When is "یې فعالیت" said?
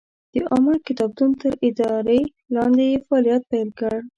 2.91-3.41